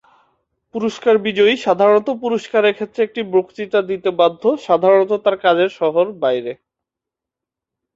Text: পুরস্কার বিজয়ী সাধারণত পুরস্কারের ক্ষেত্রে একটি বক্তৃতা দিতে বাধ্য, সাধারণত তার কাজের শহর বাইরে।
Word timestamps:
পুরস্কার 0.75 1.15
বিজয়ী 1.25 1.53
সাধারণত 1.65 2.07
পুরস্কারের 2.21 2.73
ক্ষেত্রে 2.73 3.01
একটি 3.03 3.21
বক্তৃতা 3.33 3.79
দিতে 3.89 4.09
বাধ্য, 4.19 4.43
সাধারণত 4.67 5.11
তার 5.23 5.35
কাজের 5.43 5.69
শহর 5.79 6.05
বাইরে। 6.23 6.51